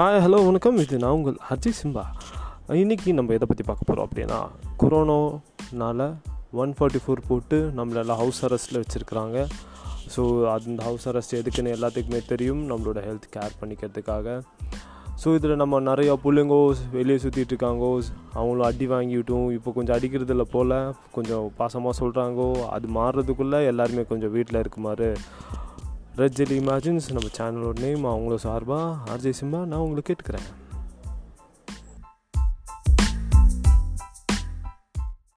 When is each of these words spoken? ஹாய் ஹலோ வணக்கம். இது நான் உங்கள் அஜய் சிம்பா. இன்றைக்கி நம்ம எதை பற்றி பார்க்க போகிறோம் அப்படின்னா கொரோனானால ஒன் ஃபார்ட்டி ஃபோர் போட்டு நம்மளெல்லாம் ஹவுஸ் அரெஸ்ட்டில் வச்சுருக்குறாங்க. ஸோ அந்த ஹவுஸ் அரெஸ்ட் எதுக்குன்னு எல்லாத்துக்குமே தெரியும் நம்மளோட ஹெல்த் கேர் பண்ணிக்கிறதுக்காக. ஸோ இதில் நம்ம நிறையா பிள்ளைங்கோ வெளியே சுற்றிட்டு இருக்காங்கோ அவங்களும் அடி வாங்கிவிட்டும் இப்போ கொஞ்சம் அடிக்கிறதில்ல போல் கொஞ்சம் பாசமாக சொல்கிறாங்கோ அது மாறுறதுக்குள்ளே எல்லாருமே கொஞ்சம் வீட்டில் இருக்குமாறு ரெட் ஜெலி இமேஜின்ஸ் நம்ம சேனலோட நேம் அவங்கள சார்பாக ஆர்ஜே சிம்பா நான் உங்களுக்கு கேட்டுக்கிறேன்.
ஹாய் 0.00 0.20
ஹலோ 0.24 0.38
வணக்கம். 0.46 0.76
இது 0.82 0.98
நான் 1.00 1.14
உங்கள் 1.16 1.34
அஜய் 1.54 1.74
சிம்பா. 1.78 2.04
இன்றைக்கி 2.82 3.10
நம்ம 3.16 3.32
எதை 3.36 3.46
பற்றி 3.48 3.64
பார்க்க 3.66 3.88
போகிறோம் 3.88 4.06
அப்படின்னா 4.08 4.38
கொரோனானால 4.82 6.06
ஒன் 6.62 6.72
ஃபார்ட்டி 6.76 7.00
ஃபோர் 7.04 7.20
போட்டு 7.26 7.58
நம்மளெல்லாம் 7.78 8.20
ஹவுஸ் 8.22 8.40
அரெஸ்ட்டில் 8.46 8.80
வச்சுருக்குறாங்க. 8.82 9.44
ஸோ 10.14 10.22
அந்த 10.54 10.80
ஹவுஸ் 10.88 11.06
அரெஸ்ட் 11.12 11.36
எதுக்குன்னு 11.40 11.74
எல்லாத்துக்குமே 11.76 12.20
தெரியும் 12.32 12.62
நம்மளோட 12.70 13.00
ஹெல்த் 13.08 13.28
கேர் 13.36 13.58
பண்ணிக்கிறதுக்காக. 13.62 14.38
ஸோ 15.22 15.34
இதில் 15.38 15.60
நம்ம 15.62 15.80
நிறையா 15.90 16.14
பிள்ளைங்கோ 16.24 16.60
வெளியே 16.98 17.18
சுற்றிட்டு 17.24 17.52
இருக்காங்கோ 17.54 17.90
அவங்களும் 18.38 18.68
அடி 18.70 18.88
வாங்கிவிட்டும் 18.94 19.48
இப்போ 19.56 19.72
கொஞ்சம் 19.78 19.96
அடிக்கிறதில்ல 19.98 20.46
போல் 20.54 20.78
கொஞ்சம் 21.18 21.44
பாசமாக 21.58 21.94
சொல்கிறாங்கோ 22.02 22.48
அது 22.76 22.88
மாறுறதுக்குள்ளே 23.00 23.60
எல்லாருமே 23.72 24.04
கொஞ்சம் 24.12 24.34
வீட்டில் 24.38 24.62
இருக்குமாறு 24.62 25.10
ரெட் 26.20 26.38
ஜெலி 26.38 26.56
இமேஜின்ஸ் 26.62 27.06
நம்ம 27.16 27.28
சேனலோட 27.36 27.76
நேம் 27.84 28.04
அவங்கள 28.12 28.36
சார்பாக 28.46 29.12
ஆர்ஜே 29.12 29.32
சிம்பா 29.40 29.60
நான் 29.70 29.84
உங்களுக்கு 29.84 30.08
கேட்டுக்கிறேன். 30.10 30.48